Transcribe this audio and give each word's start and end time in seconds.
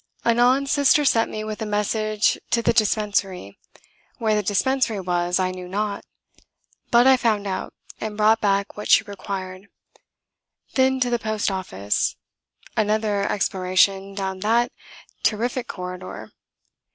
Anon 0.25 0.65
Sister 0.65 1.05
sent 1.05 1.29
me 1.29 1.43
with 1.43 1.61
a 1.61 1.65
message 1.67 2.39
to 2.49 2.63
the 2.63 2.73
dispensary. 2.73 3.59
Where 4.17 4.33
the 4.33 4.41
dispensary 4.41 4.99
was 4.99 5.39
I 5.39 5.51
knew 5.51 5.67
not. 5.67 6.03
But 6.89 7.05
I 7.05 7.17
found 7.17 7.45
out, 7.45 7.75
and 7.99 8.17
brought 8.17 8.41
back 8.41 8.75
what 8.75 8.89
she 8.89 9.03
required. 9.03 9.67
Then 10.73 10.99
to 11.01 11.11
the 11.11 11.19
post 11.19 11.51
office. 11.51 12.15
Another 12.75 13.31
exploration 13.31 14.15
down 14.15 14.39
that 14.39 14.71
terrific 15.21 15.67
corridor. 15.67 16.31